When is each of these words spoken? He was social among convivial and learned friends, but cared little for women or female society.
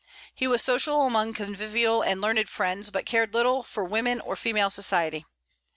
He 0.33 0.47
was 0.47 0.63
social 0.63 1.05
among 1.05 1.35
convivial 1.35 2.01
and 2.01 2.21
learned 2.21 2.49
friends, 2.49 2.89
but 2.89 3.05
cared 3.05 3.35
little 3.35 3.61
for 3.61 3.85
women 3.85 4.19
or 4.19 4.35
female 4.35 4.71
society. 4.71 5.25